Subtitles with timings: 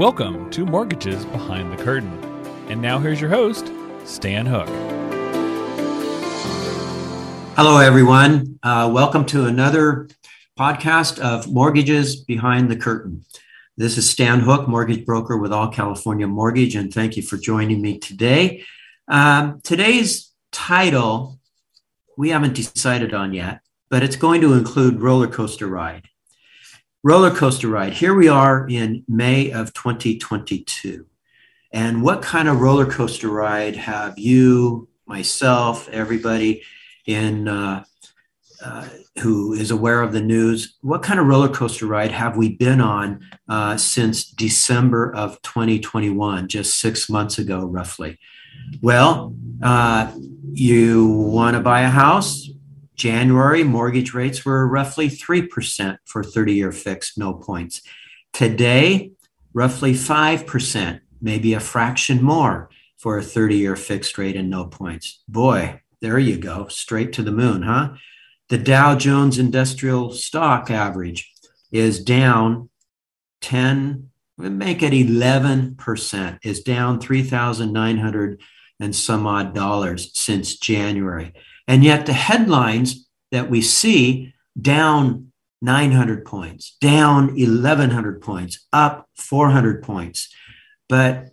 [0.00, 2.10] Welcome to Mortgages Behind the Curtain.
[2.70, 3.70] And now here's your host,
[4.06, 4.66] Stan Hook.
[7.54, 8.58] Hello, everyone.
[8.62, 10.08] Uh, welcome to another
[10.58, 13.26] podcast of Mortgages Behind the Curtain.
[13.76, 17.82] This is Stan Hook, mortgage broker with All California Mortgage, and thank you for joining
[17.82, 18.64] me today.
[19.06, 21.38] Um, today's title,
[22.16, 23.60] we haven't decided on yet,
[23.90, 26.08] but it's going to include roller coaster ride.
[27.02, 27.94] Roller coaster ride.
[27.94, 31.06] Here we are in May of 2022.
[31.72, 36.62] And what kind of roller coaster ride have you, myself, everybody
[37.06, 37.84] in uh,
[38.62, 38.86] uh,
[39.22, 42.82] who is aware of the news, what kind of roller coaster ride have we been
[42.82, 48.18] on uh, since December of 2021, just six months ago, roughly?
[48.82, 50.12] Well, uh,
[50.52, 52.50] you want to buy a house?
[53.00, 57.80] January, mortgage rates were roughly 3% for 30 year fixed, no points.
[58.34, 59.12] Today,
[59.54, 65.22] roughly 5%, maybe a fraction more for a 30 year fixed rate and no points.
[65.26, 67.94] Boy, there you go, straight to the moon, huh?
[68.50, 71.32] The Dow Jones Industrial Stock average
[71.72, 72.68] is down
[73.40, 78.42] 10, make it 11%, is down 3,900
[78.78, 81.32] and some odd dollars since January.
[81.70, 85.30] And yet the headlines that we see down
[85.62, 90.34] 900 points, down 1100 points, up 400 points.
[90.88, 91.28] But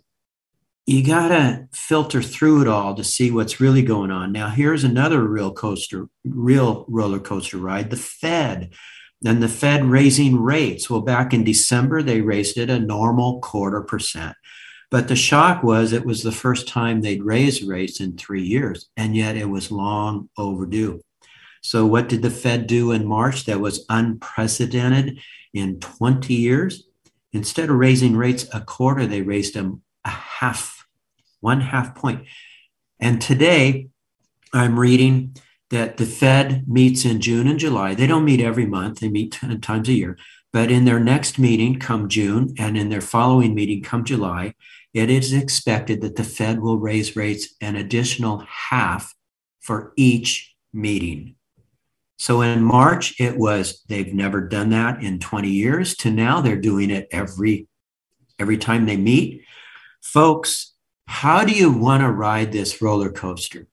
[0.86, 4.30] you got to filter through it all to see what's really going on.
[4.30, 8.72] Now, here's another real coaster, real roller coaster ride the Fed.
[9.24, 10.88] And the Fed raising rates.
[10.88, 14.36] Well, back in December, they raised it a normal quarter percent.
[14.90, 18.88] But the shock was it was the first time they'd raised rates in three years,
[18.96, 21.02] and yet it was long overdue.
[21.62, 25.20] So, what did the Fed do in March that was unprecedented
[25.52, 26.84] in 20 years?
[27.32, 30.86] Instead of raising rates a quarter, they raised them a half,
[31.40, 32.24] one half point.
[33.00, 33.88] And today,
[34.54, 35.36] I'm reading
[35.70, 37.94] that the Fed meets in June and July.
[37.94, 40.16] They don't meet every month, they meet 10 times a year.
[40.52, 44.54] But in their next meeting come June and in their following meeting come July,
[44.94, 49.14] it is expected that the Fed will raise rates an additional half
[49.60, 51.34] for each meeting.
[52.18, 56.56] So in March, it was they've never done that in 20 years to now they're
[56.56, 57.68] doing it every
[58.38, 59.42] every time they meet.
[60.02, 60.74] Folks,
[61.06, 63.66] how do you want to ride this roller coaster?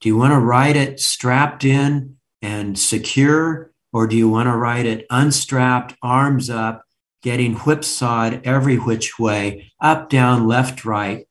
[0.00, 4.56] Do you want to ride it strapped in and secure or do you want to
[4.56, 6.84] ride it unstrapped, arms up,
[7.22, 11.26] getting whipsawed every which way, up, down, left, right.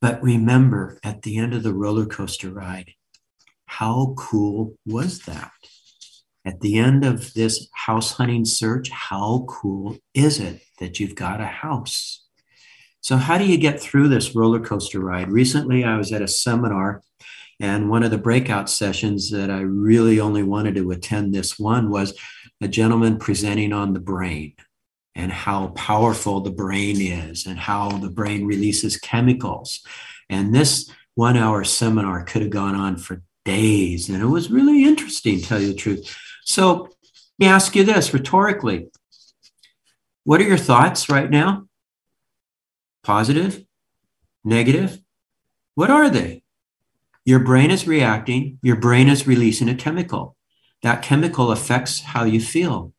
[0.00, 2.92] But remember, at the end of the roller coaster ride,
[3.66, 5.52] how cool was that?
[6.44, 11.40] At the end of this house hunting search, how cool is it that you've got
[11.40, 12.24] a house?
[13.00, 15.30] So, how do you get through this roller coaster ride?
[15.30, 17.02] Recently, I was at a seminar,
[17.60, 21.90] and one of the breakout sessions that I really only wanted to attend this one
[21.90, 22.14] was
[22.60, 24.54] a gentleman presenting on the brain
[25.18, 29.80] and how powerful the brain is and how the brain releases chemicals.
[30.30, 34.08] And this one hour seminar could have gone on for days.
[34.08, 36.16] And it was really interesting, to tell you the truth.
[36.44, 36.92] So let
[37.40, 38.88] me ask you this rhetorically
[40.22, 41.66] What are your thoughts right now?
[43.02, 43.64] Positive?
[44.44, 45.00] Negative?
[45.74, 46.44] What are they?
[47.24, 50.36] Your brain is reacting, your brain is releasing a chemical.
[50.82, 52.92] That chemical affects how you feel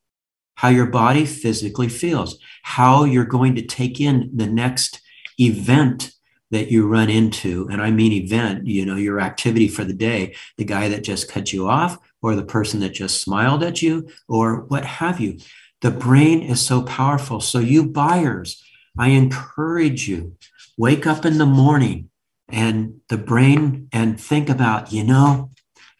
[0.60, 5.00] how your body physically feels, how you're going to take in the next
[5.40, 6.12] event
[6.52, 7.66] that you run into.
[7.72, 11.32] And I mean event, you know, your activity for the day, the guy that just
[11.32, 15.38] cut you off, or the person that just smiled at you, or what have you.
[15.80, 17.40] The brain is so powerful.
[17.40, 18.62] So, you buyers,
[18.98, 20.36] I encourage you,
[20.78, 22.10] wake up in the morning
[22.50, 25.52] and the brain and think about, you know,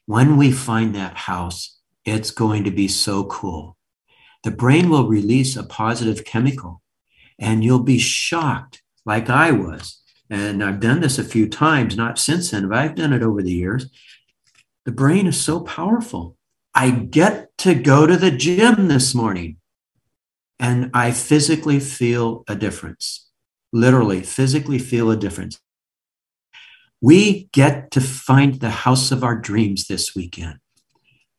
[0.06, 3.78] when we find that house, it's going to be so cool
[4.44, 6.82] the brain will release a positive chemical
[7.38, 10.02] and you'll be shocked like I was.
[10.30, 13.42] And I've done this a few times, not since then, but I've done it over
[13.42, 13.90] the years.
[14.86, 16.38] The brain is so powerful.
[16.76, 19.58] I get to go to the gym this morning
[20.60, 23.28] and I physically feel a difference.
[23.72, 25.60] Literally, physically feel a difference.
[27.02, 30.60] We get to find the house of our dreams this weekend.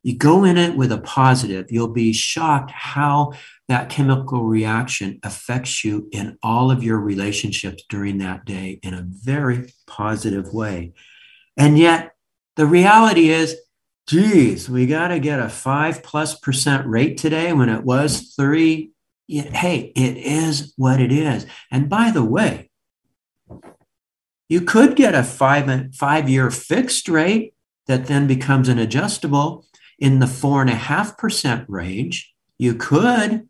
[0.03, 3.33] You go in it with a positive, you'll be shocked how
[3.69, 9.07] that chemical reaction affects you in all of your relationships during that day in a
[9.07, 10.95] very positive way.
[11.57, 12.13] And yet,
[12.57, 13.57] the reality is,
[14.09, 18.93] geez, we got to get a five plus percent rate today when it was three
[19.31, 21.47] hey, it is what it is.
[21.71, 22.71] And by the way,
[24.49, 27.55] you could get a five, five year fixed rate
[27.87, 29.65] that then becomes an adjustable
[30.01, 32.35] in the four and a half percent range.
[32.59, 33.49] You could,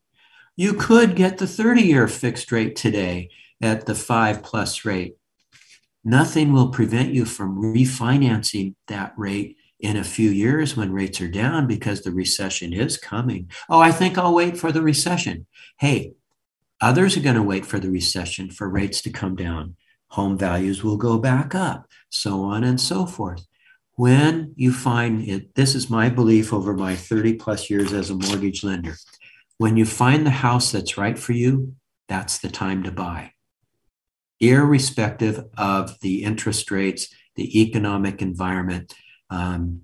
[0.56, 3.30] you could get the 30 year fixed rate today
[3.62, 5.14] at the five plus rate.
[6.04, 11.28] Nothing will prevent you from refinancing that rate in a few years when rates are
[11.28, 13.50] down because the recession is coming.
[13.68, 15.46] Oh, I think I'll wait for the recession.
[15.78, 16.12] Hey,
[16.80, 19.76] others are going to wait for the recession for rates to come down.
[20.08, 23.46] Home values will go back up, so on and so forth.
[24.00, 28.14] When you find it, this is my belief over my 30 plus years as a
[28.14, 28.96] mortgage lender.
[29.58, 31.74] When you find the house that's right for you,
[32.08, 33.32] that's the time to buy.
[34.40, 38.94] Irrespective of the interest rates, the economic environment,
[39.28, 39.82] um,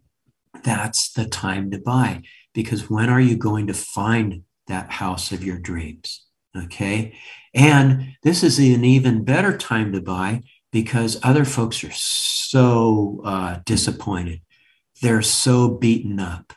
[0.65, 2.23] that's the time to buy.
[2.55, 6.25] Because when are you going to find that house of your dreams?
[6.57, 7.19] Okay.
[7.53, 10.41] And this is an even better time to buy
[10.73, 11.93] because other folks are
[12.57, 14.41] uh, disappointed.
[15.03, 16.53] They're so beaten up.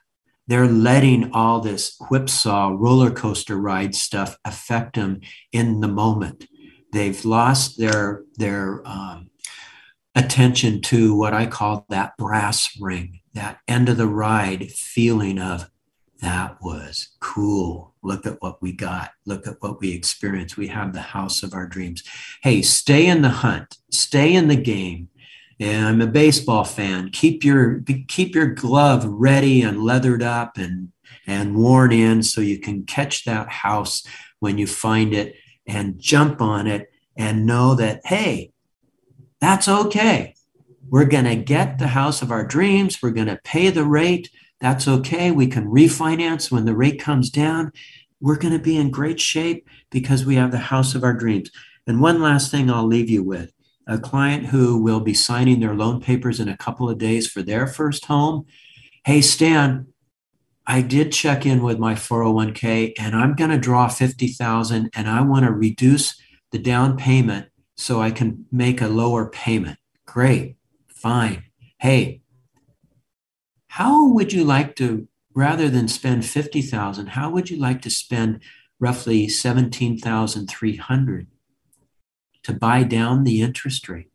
[0.48, 6.48] They're letting all this whipsaw roller coaster ride stuff affect them in the moment.
[6.92, 9.30] They've lost their their um,
[10.16, 15.70] attention to what I call that brass ring, that end of the ride feeling of
[16.22, 17.94] that was cool.
[18.02, 19.12] Look at what we got.
[19.26, 20.58] Look at what we experienced.
[20.58, 22.04] We have the house of our dreams.
[22.42, 25.10] Hey, stay in the hunt, stay in the game.
[25.60, 27.10] And I'm a baseball fan.
[27.12, 30.92] Keep your keep your glove ready and leathered up and
[31.28, 34.04] and worn in so you can catch that house
[34.40, 35.36] when you find it
[35.68, 38.52] and jump on it and know that hey,
[39.42, 40.36] that's okay.
[40.90, 43.02] We're going to get the house of our dreams.
[43.02, 44.32] We're going to pay the rate.
[44.60, 45.30] That's okay.
[45.30, 47.72] We can refinance when the rate comes down.
[48.20, 51.52] We're going to be in great shape because we have the house of our dreams.
[51.86, 53.54] And one last thing I'll leave you with
[53.90, 57.42] a client who will be signing their loan papers in a couple of days for
[57.42, 58.46] their first home.
[59.04, 59.88] Hey, Stan,
[60.68, 65.22] I did check in with my 401k and I'm going to draw 50,000 and I
[65.22, 66.22] want to reduce
[66.52, 69.80] the down payment so I can make a lower payment.
[70.06, 70.58] Great,
[70.88, 71.46] fine.
[71.80, 72.22] Hey,
[73.70, 78.42] how would you like to, rather than spend 50,000, how would you like to spend
[78.80, 81.28] roughly 17,300
[82.50, 84.10] to buy down the interest rate?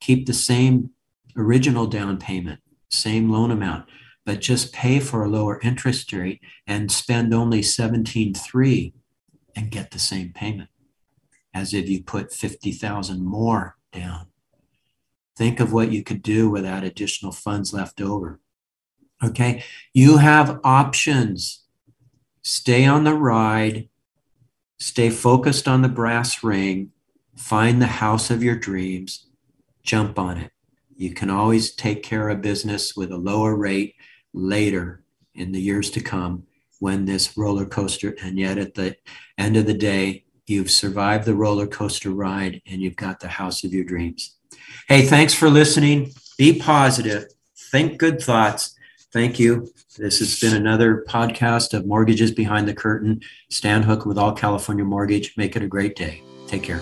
[0.00, 0.90] Keep the same
[1.36, 2.60] original down payment,
[2.90, 3.88] same loan amount,
[4.24, 8.92] but just pay for a lower interest rate and spend only 17.3
[9.56, 10.70] and get the same payment
[11.52, 14.28] as if you put 50,000 more down.
[15.36, 18.38] Think of what you could do without additional funds left over.
[19.24, 21.64] Okay, you have options.
[22.42, 23.88] Stay on the ride,
[24.82, 26.90] stay focused on the brass ring,
[27.36, 29.26] find the house of your dreams,
[29.82, 30.52] jump on it.
[30.96, 33.94] You can always take care of business with a lower rate
[34.32, 35.02] later
[35.34, 36.44] in the years to come
[36.78, 38.96] when this roller coaster, and yet at the
[39.38, 43.64] end of the day, You've survived the roller coaster ride and you've got the house
[43.64, 44.36] of your dreams.
[44.88, 46.12] Hey, thanks for listening.
[46.36, 47.24] Be positive.
[47.70, 48.74] Think good thoughts.
[49.12, 49.70] Thank you.
[49.98, 53.20] This has been another podcast of Mortgages Behind the Curtain.
[53.50, 55.34] Stan Hook with All California Mortgage.
[55.36, 56.22] Make it a great day.
[56.46, 56.80] Take care.